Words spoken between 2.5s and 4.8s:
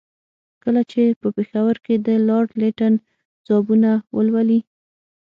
لیټن ځوابونه ولولي.